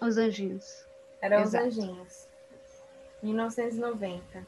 [0.00, 0.06] Eu...
[0.06, 0.64] Os Anjinhos.
[1.20, 2.31] Era Os Anjinhos.
[3.22, 4.46] 1990.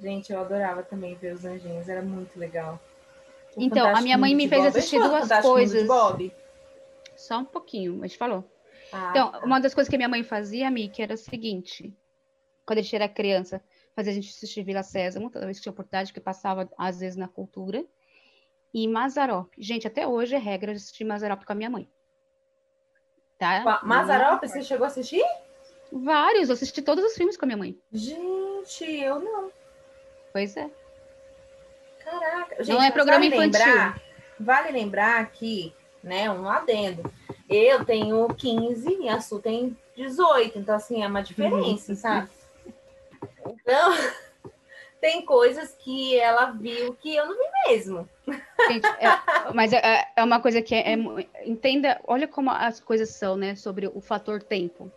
[0.00, 2.80] Gente, eu adorava também ver os anjinhos, era muito legal.
[3.56, 4.68] O então, a minha mãe me fez Bob.
[4.68, 5.86] assistir duas coisas.
[5.86, 6.32] Bob.
[7.16, 8.44] Só um pouquinho, mas falou.
[8.92, 9.38] Ah, então, tá.
[9.40, 11.94] uma das coisas que minha mãe fazia, Mickey, era o seguinte:
[12.64, 13.62] quando a gente era criança,
[13.94, 17.16] fazia a gente assistir Vila Sésamo, toda vez que tinha oportunidade, que passava às vezes
[17.16, 17.84] na cultura.
[18.72, 19.52] E Mazarop.
[19.58, 21.88] Gente, até hoje é regra de assistir Mazarop com a minha mãe.
[23.36, 23.80] Tá?
[23.82, 25.24] Mazarop, você chegou a assistir?
[25.92, 27.78] Vários, eu assisti todos os filmes com a minha mãe.
[27.92, 29.50] Gente, eu não.
[30.32, 30.70] Pois é.
[32.04, 33.66] Caraca, gente, não é programa vale infantil.
[33.66, 34.02] Lembrar,
[34.38, 37.12] vale lembrar que, né, um adendo.
[37.48, 41.98] Eu tenho 15 e a Su tem 18, então assim, é uma diferença, uhum.
[41.98, 42.30] sabe?
[43.44, 43.92] Então,
[45.00, 48.08] tem coisas que ela viu que eu não vi mesmo.
[48.68, 50.96] Gente, é, mas é, é, uma coisa que é, é,
[51.44, 54.90] entenda, olha como as coisas são, né, sobre o fator tempo.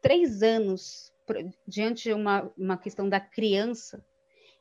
[0.00, 1.12] Três anos
[1.66, 4.04] diante de uma, uma questão da criança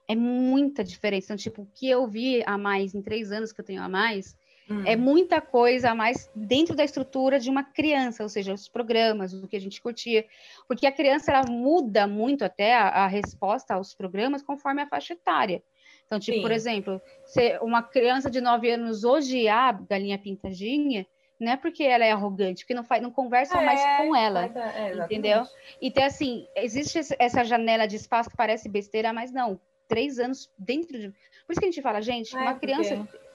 [0.07, 1.27] é muita diferença.
[1.27, 3.87] Então, tipo, o que eu vi a mais em três anos que eu tenho a
[3.87, 4.35] mais
[4.69, 4.83] hum.
[4.85, 9.33] é muita coisa a mais dentro da estrutura de uma criança, ou seja, os programas,
[9.33, 10.25] o que a gente curtia.
[10.67, 15.13] Porque a criança ela muda muito até a, a resposta aos programas conforme a faixa
[15.13, 15.63] etária.
[16.05, 16.41] Então, tipo, Sim.
[16.41, 21.05] por exemplo, se uma criança de nove anos odiar galinha pintadinha,
[21.39, 24.45] não é porque ela é arrogante, porque não, faz, não conversa é, mais com ela,
[24.75, 25.43] é, entendeu?
[25.81, 30.97] Então, assim, existe essa janela de espaço que parece besteira, mas não três anos dentro
[30.97, 31.09] de.
[31.45, 32.95] Por isso que a gente fala, gente, uma criança.
[32.95, 33.29] Porque...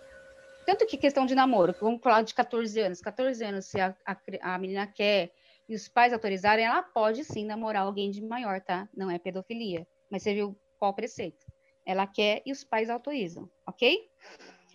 [0.65, 3.01] Tanto que questão de namoro, vamos falar de 14 anos.
[3.01, 4.17] 14 anos, se a, a,
[4.55, 5.31] a menina quer
[5.69, 8.89] e os pais autorizarem, ela pode sim namorar alguém de maior, tá?
[8.97, 9.87] Não é pedofilia.
[10.09, 11.45] Mas você viu qual preceito?
[11.85, 14.09] Ela quer e os pais autorizam, ok?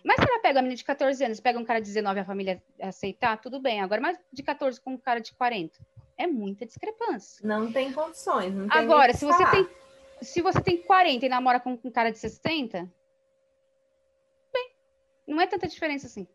[0.04, 2.24] Mas se ela pega a menina de 14 anos, pega um cara de 19 a
[2.24, 3.80] família aceitar, tudo bem.
[3.80, 5.78] Agora, mais de 14 com um cara de 40,
[6.16, 7.46] é muita discrepância.
[7.46, 8.54] Não tem condições.
[8.54, 9.68] Não tem Agora, se você tem
[10.22, 12.88] se você tem 40 e namora com um cara de 60,
[14.52, 14.70] bem,
[15.26, 16.26] não é tanta diferença assim.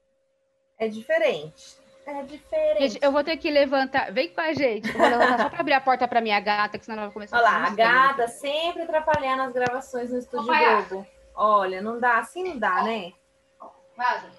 [0.78, 1.78] É diferente.
[2.06, 2.82] É diferente.
[2.82, 4.12] Gente, eu vou ter que levantar.
[4.12, 4.88] Vem com a gente.
[4.90, 7.14] Eu vou levantar só para abrir a porta para minha gata, que senão ela vai
[7.14, 11.08] começar Olha a lá, a gata sempre atrapalhando as gravações no Estúdio Globo.
[11.36, 13.12] Olha, não dá, assim não dá, né?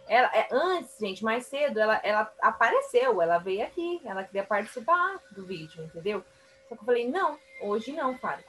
[0.07, 5.19] Ela, é, antes, gente, mais cedo, ela, ela apareceu, ela veio aqui, ela queria participar
[5.31, 6.23] do vídeo, entendeu?
[6.69, 8.45] Só que eu falei, não, hoje não, Fábio.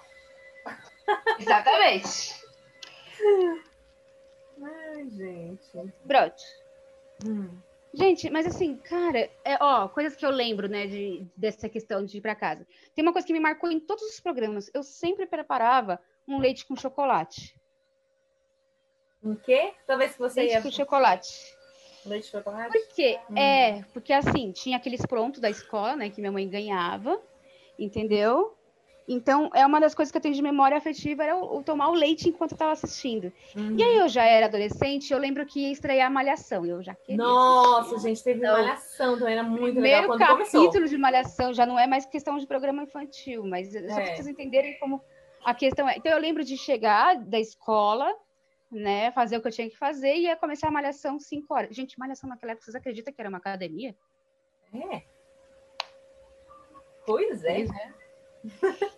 [1.39, 2.43] Exatamente.
[4.61, 5.93] Ai, gente.
[6.03, 6.43] Brote.
[7.25, 7.57] Hum.
[7.93, 12.17] Gente, mas assim, cara, é, ó, coisas que eu lembro, né, de, dessa questão de
[12.17, 12.67] ir para casa.
[12.93, 14.69] Tem uma coisa que me marcou em todos os programas.
[14.73, 17.55] Eu sempre preparava um leite com chocolate.
[19.23, 19.73] Um quê?
[19.85, 20.61] Talvez que você leite ia...
[20.61, 21.55] com chocolate.
[22.05, 22.71] Leite de chocolate?
[22.71, 23.19] Por quê?
[23.29, 23.37] Hum.
[23.37, 27.19] É, porque assim, tinha aqueles prontos da escola, né, que minha mãe ganhava,
[27.77, 28.57] entendeu?
[29.09, 31.89] Então, é uma das coisas que eu tenho de memória afetiva era o, o tomar
[31.89, 33.31] o leite enquanto eu estava assistindo.
[33.55, 33.77] Uhum.
[33.77, 36.65] E aí eu já era adolescente, eu lembro que ia estrear Malhação.
[36.65, 37.15] Eu já queria.
[37.15, 38.09] Nossa, assistir.
[38.09, 40.17] gente, teve então, Malhação também, era muito primeiro legal.
[40.17, 40.89] Primeiro capítulo começou.
[40.89, 43.87] de Malhação já não é mais questão de programa infantil, mas é.
[43.87, 45.01] só para vocês entenderem como
[45.45, 45.95] a questão é.
[45.95, 48.13] Então, eu lembro de chegar da escola,
[48.71, 51.75] né, fazer o que eu tinha que fazer e ia começar a Malhação 5 horas.
[51.75, 53.95] Gente, Malhação naquela época, vocês acreditam que era uma academia?
[54.73, 55.03] É.
[57.05, 57.65] Pois é.
[57.65, 57.93] Pois é.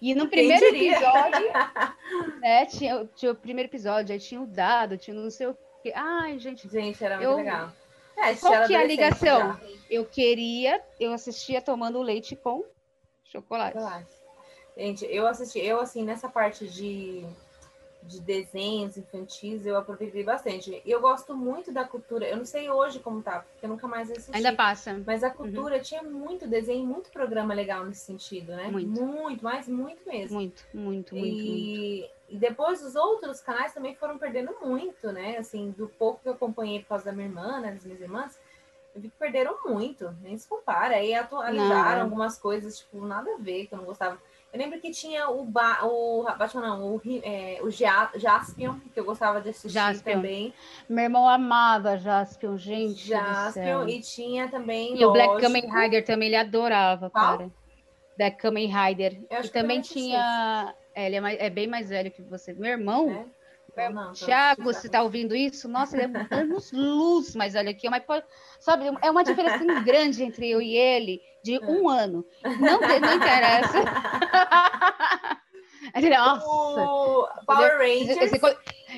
[0.02, 1.52] E no primeiro episódio,
[2.42, 5.92] né, tinha, tinha o primeiro episódio, aí tinha o dado, tinha não sei o quê.
[5.96, 6.68] Ai, gente.
[6.68, 7.72] Gente, era muito eu, legal.
[8.18, 9.54] É, Qual que é a ligação?
[9.54, 9.60] já.
[9.90, 12.66] Eu queria, eu assistia tomando leite com
[13.24, 13.78] chocolate.
[13.78, 14.20] Chocolate.
[14.78, 17.26] Gente, eu assisti, eu assim, nessa parte de,
[18.04, 20.82] de desenhos infantis, eu aproveitei bastante.
[20.84, 23.88] E eu gosto muito da cultura, eu não sei hoje como tá, porque eu nunca
[23.88, 24.36] mais assisti.
[24.36, 25.02] Ainda passa.
[25.06, 28.68] Mas a cultura tinha muito desenho, muito programa legal nesse sentido, né?
[28.68, 28.90] Muito.
[28.90, 30.38] muito mas muito mesmo.
[30.38, 31.48] Muito, muito, muito, muito.
[31.48, 35.38] e, e depois os outros canais também foram perdendo muito, né?
[35.38, 38.40] Assim, do pouco que eu acompanhei por causa da minha irmã, né, das minhas irmãs,
[38.96, 40.96] eu vi que perderam muito, nem se compara.
[40.96, 42.04] Aí atualizaram Não.
[42.06, 44.18] algumas coisas, tipo, nada a ver, que eu não gostava.
[44.52, 49.00] Eu lembro que tinha o, ba o Batman, não, o, é, o Ja- Jaspion, que
[49.00, 50.14] eu gostava de assistir Jaspion.
[50.16, 50.54] também.
[50.90, 53.08] Meu irmão amava Jaspion, gente.
[53.08, 55.00] Jaspion, e tinha também.
[55.00, 57.38] E o Black lógico, Kamen Rider também ele adorava, Qual?
[57.38, 57.52] cara.
[58.18, 59.22] Black Kamen Rider.
[59.30, 60.76] Eu E também não tinha.
[60.96, 62.52] É, ele é, mais- é bem mais velho que você.
[62.54, 63.28] Meu irmão?
[63.72, 65.70] Então, não, Thiago, assisti você tá ouvindo isso?
[65.70, 68.26] Nossa, ele é anos luz mais velho que eu, mas pode,
[68.60, 71.66] sabe, é uma diferença grande entre eu e ele de É.
[71.66, 72.26] um ano.
[72.44, 73.78] Não, não interessa.
[76.18, 76.82] Nossa.
[76.82, 78.18] O Power Rangers.
[78.22, 78.40] esse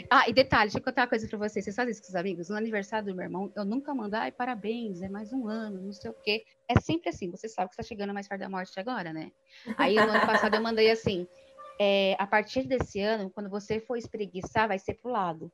[0.09, 1.63] Ah, e detalhe, deixa eu contar uma coisa pra vocês.
[1.63, 2.49] Vocês fazem isso com os amigos?
[2.49, 5.93] No aniversário do meu irmão, eu nunca mando, ai, parabéns, é mais um ano, não
[5.93, 6.43] sei o quê.
[6.67, 9.31] É sempre assim, você sabe que está chegando mais perto da morte agora, né?
[9.77, 11.27] Aí no ano passado eu mandei assim:
[11.79, 15.51] é, a partir desse ano, quando você for espreguiçar, vai ser pro lado.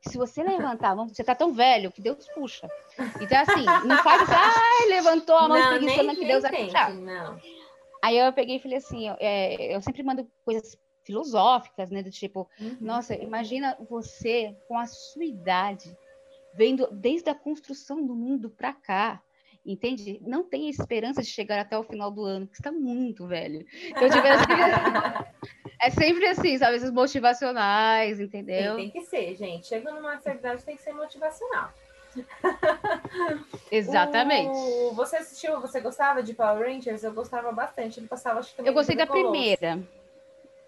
[0.00, 2.68] Se você levantar você tá tão velho que Deus puxa.
[3.20, 6.64] Então, assim, não faz assim, ai, levantou a mão não, espreguiçando nem, que Deus vai
[6.64, 6.94] puxar.
[6.94, 7.40] não.
[8.02, 12.02] Aí eu peguei e falei assim: é, eu sempre mando coisas filosóficas, né?
[12.02, 12.76] Do tipo, Uhum.
[12.80, 15.96] nossa, imagina você com a sua idade,
[16.54, 19.22] vendo desde a construção do mundo para cá,
[19.64, 20.18] entende?
[20.22, 23.64] Não tem esperança de chegar até o final do ano, que está muito velho.
[23.88, 24.26] Então, tipo,
[25.80, 26.76] é sempre assim, sabe?
[26.76, 28.76] Esses motivacionais, entendeu?
[28.76, 29.66] tem que ser, gente.
[29.66, 31.72] Chegando numa certa idade tem que ser motivacional.
[33.70, 34.50] Exatamente.
[34.50, 37.02] O- Você assistiu, você gostava de Power Rangers?
[37.04, 38.00] Eu gostava bastante.
[38.00, 39.30] Ele passava, acho que Eu gostei da Colosso.
[39.30, 39.82] primeira.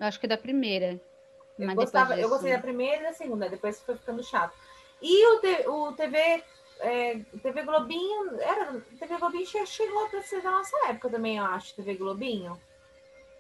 [0.01, 1.01] Eu acho que da primeira.
[1.59, 4.55] Eu, gostava, depois eu gostei da disso- primeira e da segunda, depois foi ficando chato.
[5.03, 6.43] E o, T- o TV,
[6.81, 11.45] é, TV Globinho, era, TV Globinho che- chegou pra ser da nossa época também, eu
[11.45, 12.61] acho, TV Globinho.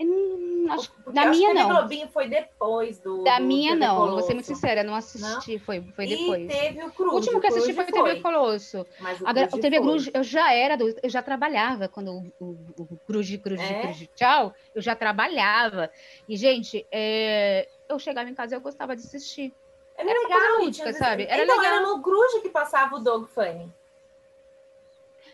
[0.00, 1.68] Hum, acho- acho minha que TV não.
[1.68, 3.24] Globinho foi depois do.
[3.24, 3.92] Da do minha TV não.
[3.94, 4.26] Eu vou Colosso.
[4.26, 5.59] ser muito sincera, não assisti.
[5.59, 6.46] Foi, foi E depois.
[6.46, 7.12] teve o Cruz.
[7.12, 8.87] O último que eu assisti foi o TV Colosso.
[9.00, 9.87] Mas o Agora, Cruz o TV foi.
[9.87, 13.81] Cruz, eu já era, do, eu já trabalhava quando o, o, o Cruz, Cruz, É?
[13.83, 15.90] Cruz, tchau, eu já trabalhava.
[16.28, 19.52] E, gente, é, eu chegava em casa e eu gostava de assistir.
[19.96, 21.22] Era, Era uma coisa legal, lúdica, tinha- sabe?
[21.28, 21.74] Era então, legal.
[21.74, 23.72] era no Cruz que passava o Dog Funny.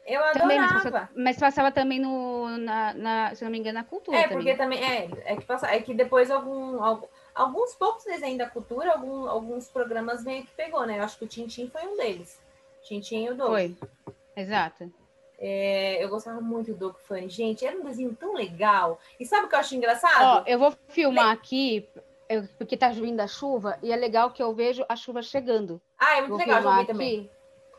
[0.06, 0.90] Eu Também, mas adorava.
[0.90, 4.54] passava, mas passava também no, na, na- se não me engano, na cultura É, porque
[4.54, 8.92] também é, é que passa, é que depois algum, algum- alguns poucos desenhos da cultura,
[8.92, 10.98] algum- alguns programas meio que pegou, né?
[10.98, 12.38] Eu acho que o Tintim foi um deles.
[12.82, 13.48] Tintim e o Doug.
[13.50, 13.76] Foi,
[14.36, 14.92] exato.
[15.38, 17.28] É, eu gostava muito do Doug Funny.
[17.30, 19.00] Gente, era um desenho tão legal.
[19.18, 20.42] E sabe o que eu acho engraçado?
[20.42, 21.88] Ó, eu vou filmar aqui,
[22.28, 25.80] eu- porque tá vindo a chuva, e é legal que eu vejo a chuva chegando.
[25.98, 27.30] ah, é muito Vou legal, vi também.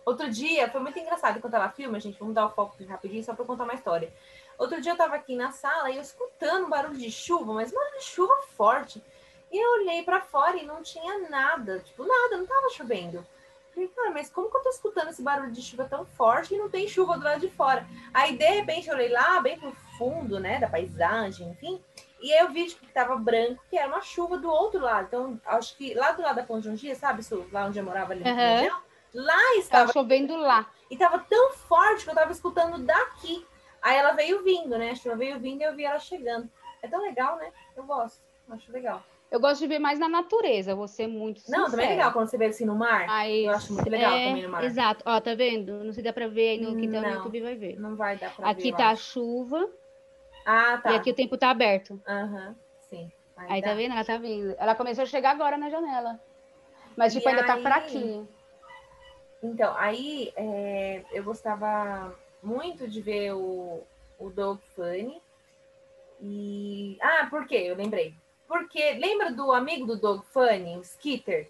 [0.06, 3.34] Outro dia, foi muito engraçado enquanto ela filma, gente, vamos dar o foco rapidinho só
[3.34, 4.14] pra contar uma história.
[4.58, 7.72] Outro dia eu tava aqui na sala e eu escutando um barulho de chuva, mas
[7.72, 9.04] barulho de chuva forte.
[9.52, 13.26] E eu olhei pra fora e não tinha nada, tipo, nada, não tava chovendo.
[13.74, 16.58] Falei, cara, mas como que eu tô escutando esse barulho de chuva tão forte e
[16.58, 17.86] não tem chuva do lado de fora?
[18.14, 21.84] Aí, de repente, eu olhei lá, bem pro fundo, né, da paisagem, enfim,
[22.22, 25.08] e aí eu vi tipo, que tava branco, que era uma chuva do outro lado.
[25.08, 27.84] Então, acho que lá do lado da Ponte de um dia, sabe, lá onde eu
[27.84, 28.56] morava ali Aham.
[28.56, 28.82] região,
[29.16, 30.70] lá estava Tava chovendo lá.
[30.90, 33.46] e tava tão forte que eu tava escutando daqui.
[33.82, 34.92] Aí ela veio vindo, né?
[34.92, 36.50] A chuva veio vindo e eu vi ela chegando.
[36.82, 37.52] É tão legal, né?
[37.76, 38.22] Eu gosto.
[38.50, 39.02] Acho legal.
[39.32, 41.64] Eu gosto de ver mais na natureza, ser muito sincera.
[41.64, 43.06] Não, também é legal quando você vê assim no mar.
[43.10, 44.64] Aí, Eu acho muito legal é, também no mar.
[44.64, 45.04] Exato.
[45.06, 45.74] Ó, tá vendo?
[45.84, 47.16] Não sei se dá pra ver aí no quintal no Não.
[47.16, 47.80] YouTube, vai ver.
[47.80, 48.70] Não vai dar pra Aqui ver.
[48.72, 49.68] eu tá a chuva
[50.46, 50.92] Ah, tá.
[50.92, 52.00] e aqui o tempo tá aberto.
[52.08, 52.56] Aham,
[52.90, 53.12] sim.
[53.36, 53.70] Aí dá.
[53.70, 53.94] tá vendo?
[53.94, 54.56] Ela tá vindo.
[54.58, 56.20] Ela começou a chegar agora na janela.
[56.96, 58.28] Mas, tipo, E ainda tá aí- fraquinho.
[59.46, 63.84] Então, aí é, eu gostava muito de ver o,
[64.20, 65.22] o Dog Funny.
[66.22, 66.98] E.
[67.02, 67.66] Ah, por quê?
[67.68, 68.14] Eu lembrei.
[68.48, 71.50] Porque lembra do amigo do Dog Funny, o Skitter?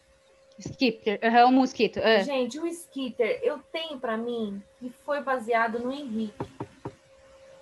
[0.58, 2.00] Skipper, aham, um mosquito.
[2.24, 6.34] Gente, o Skitter, eu tenho pra mim que foi baseado no Henrique.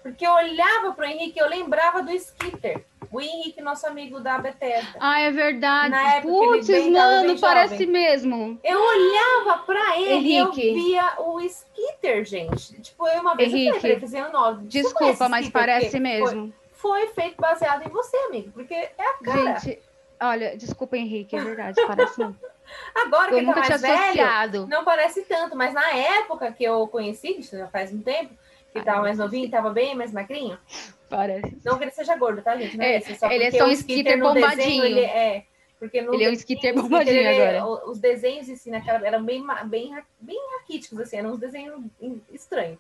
[0.04, 2.86] Porque eu olhava pro Henrique, eu lembrava do Skitter.
[3.14, 4.98] O Henrique, nosso amigo da Bethesda.
[5.00, 5.90] Ah, é verdade.
[5.92, 7.88] Na época bem mano, parece jovem.
[7.88, 8.60] mesmo.
[8.64, 10.74] Eu olhava pra ele e eu Henrique.
[10.74, 12.82] via o Skitter, gente.
[12.82, 13.80] Tipo, eu uma vez eu Henrique.
[13.80, 14.66] falei pra ele, fazendo nove.
[14.68, 16.52] Desculpa, mas parece mesmo.
[16.72, 18.52] Foi, foi feito baseado em você, amigo.
[18.52, 19.60] Porque é a cara.
[19.60, 19.80] Gente,
[20.22, 22.40] olha, desculpa, Henrique, é verdade, parece muito.
[22.96, 24.68] Agora Eu que tá nunca tinha mais velho, associado.
[24.68, 28.34] não parece tanto, mas na época que eu conheci, isso já faz um tempo,
[28.74, 30.58] que tava mais novinho, tava bem mais magrinho.
[31.10, 31.58] Parece.
[31.64, 32.76] Não que ele seja gordo, tá, gente?
[32.76, 34.86] Não é, É, isso, só ele é só um skitter no desenho, bombadinho.
[34.86, 35.46] ele é,
[35.80, 37.86] porque no Ele é um skitter bombadinho ele- agora.
[37.90, 41.84] Os desenhos em si naquela eram bem, bem, bem raquíticos, assim, eram uns desenhos
[42.32, 42.80] estranhos.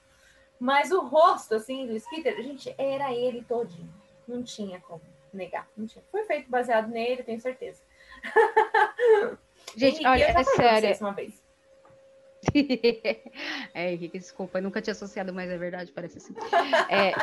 [0.59, 3.89] Mas o rosto, assim, do skitter, gente, era ele todinho.
[4.27, 5.01] Não tinha como
[5.33, 5.67] negar.
[5.75, 6.03] Não tinha.
[6.11, 7.81] Foi feito baseado nele, tenho certeza.
[9.75, 10.97] Gente, Henrique, olha, é sério.
[11.01, 11.42] uma vez.
[13.73, 16.33] é, Henrique, desculpa, eu nunca tinha associado, mas é verdade, parece assim.
[16.89, 17.13] É,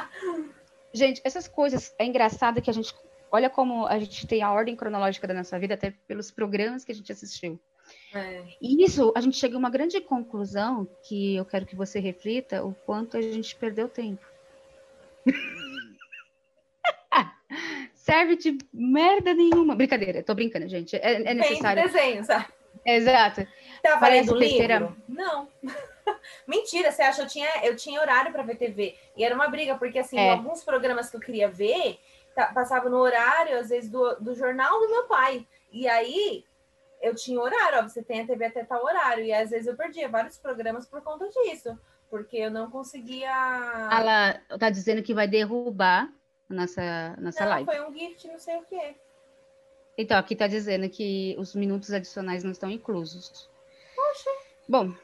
[0.93, 2.95] gente, essas coisas, é engraçado que a gente,
[3.31, 6.93] olha como a gente tem a ordem cronológica da nossa vida, até pelos programas que
[6.93, 7.61] a gente assistiu.
[8.15, 8.45] É.
[8.61, 12.65] E isso, a gente chega a uma grande conclusão, que eu quero que você reflita,
[12.65, 14.25] o quanto a gente perdeu tempo.
[17.95, 19.75] Serve de merda nenhuma.
[19.75, 20.97] Brincadeira, tô brincando, gente.
[20.97, 21.83] É, é necessário.
[21.83, 22.47] desenho, sabe?
[22.85, 23.47] Exato.
[23.83, 24.79] Tava Parece lendo besteira.
[24.79, 24.97] livro?
[25.09, 25.49] Não.
[26.47, 27.23] Mentira, você acha?
[27.23, 28.97] Eu tinha, eu tinha horário para ver TV.
[29.17, 30.31] E era uma briga, porque assim, É.
[30.31, 31.99] alguns programas que eu queria ver,
[32.35, 35.47] tá- passava no horário, às vezes, do, do jornal do meu pai.
[35.73, 36.45] E aí,
[37.01, 39.25] eu tinha horário, ó, você tem a TV até tal horário.
[39.25, 41.79] E às vezes eu perdia vários programas por conta disso.
[42.11, 43.31] Porque eu não conseguia.
[43.31, 46.13] Ela tá dizendo que vai derrubar
[46.51, 47.65] a nossa, nossa não, live.
[47.67, 48.97] foi um gift, não sei o quê.
[50.01, 53.51] Então, aqui tá dizendo que os minutos adicionais não estão inclusos.
[54.67, 54.95] Bom,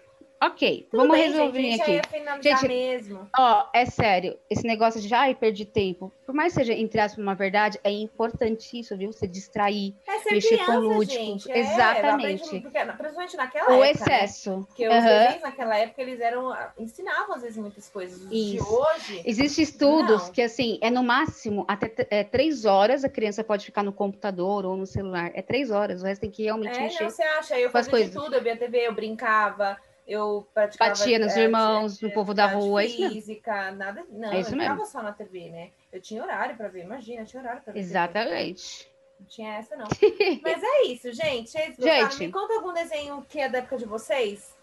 [0.43, 0.87] ok.
[0.91, 2.43] Tudo vamos bem, resolver gente, aqui.
[2.43, 3.29] Gente, mesmo.
[3.39, 6.13] Ó, é sério, esse negócio de ai, perdi tempo.
[6.25, 9.13] Por mais que seja, entre aspas, uma verdade, é importantíssimo, viu?
[9.13, 11.13] Você distrair, É mexer com criança, lúdico.
[11.25, 11.51] gente.
[11.51, 12.61] É, Exatamente.
[12.61, 14.05] porque, principalmente naquela o época.
[14.11, 14.15] né?
[14.25, 14.65] excesso.
[14.69, 15.03] Porque os Aham.
[15.05, 16.57] desenhos naquela época, eles eram.
[16.79, 18.21] ensinavam às vezes muitas coisas.
[18.23, 18.65] Os de Isso.
[18.69, 19.23] hoje.
[19.25, 20.33] Existem estudos Não.
[20.33, 24.65] que, assim, é no máximo até é, três horas a criança pode ficar no computador
[24.67, 25.31] ou no celular.
[25.35, 27.05] É três horas, o resto tem que realmente É, mexer.
[27.05, 27.59] não, você acha?
[27.59, 30.91] Eu com fazia de tudo, eu via TV, eu brincava, eu praticava.
[30.91, 33.09] Batia nos é, irmãos, no povo da rua, é isso.
[33.11, 34.05] Física, nada.
[34.09, 34.87] Não, É isso eu não mesmo.
[34.87, 35.71] só na TV, né?
[35.93, 37.81] Eu tinha horário pra ver, imagina, tinha horário pra ver.
[37.81, 38.91] Exatamente.
[39.19, 39.87] Não tinha essa, não.
[40.43, 41.53] Mas é isso, gente.
[41.53, 42.11] Gostaram?
[42.11, 42.27] Gente.
[42.27, 44.55] Me conta algum desenho que é da época de vocês.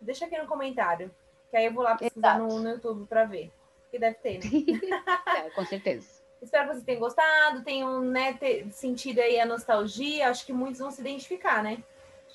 [0.00, 1.10] Deixa aqui no comentário.
[1.50, 3.52] Que aí eu vou lá pesquisar no, no YouTube pra ver.
[3.90, 4.50] Que deve ter, né?
[5.46, 6.22] É, com certeza.
[6.40, 8.36] Espero que vocês tenham gostado, tenham né,
[8.72, 10.28] sentido aí a nostalgia.
[10.28, 11.84] Acho que muitos vão se identificar, né?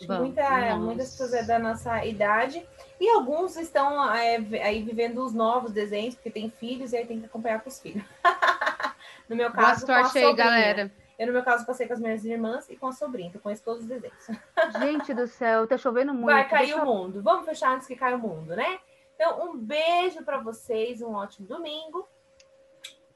[0.06, 0.20] Vão.
[0.20, 2.68] muita, muitas pessoas é da nossa idade.
[3.00, 7.20] E alguns estão é, aí vivendo os novos desenhos, porque tem filhos e aí tem
[7.20, 8.04] que acompanhar com os filhos.
[9.30, 10.92] no meu Boa caso, com a sorte aí, galera.
[11.18, 13.30] Eu, no meu caso, passei com as minhas irmãs e com a sobrinha.
[13.30, 14.28] Então, conheço todos os desenhos.
[14.80, 16.28] Gente do céu, tá chovendo muito.
[16.28, 17.22] Vai cair Deixa o mundo.
[17.24, 18.80] Vamos fechar antes que caia o mundo, né?
[19.16, 22.08] Então, um beijo para vocês, um ótimo domingo.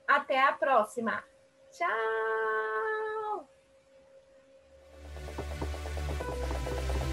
[0.08, 1.24] Até a próxima.
[1.72, 2.81] Tchau!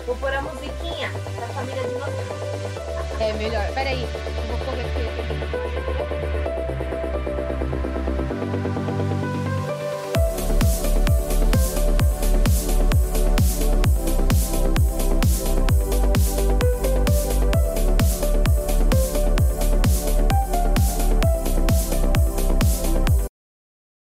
[0.08, 3.20] Vou pôr a musiquinha da família dinossauro.
[3.20, 3.70] É melhor.
[3.74, 4.06] Peraí,
[4.48, 5.47] vou correr aqui.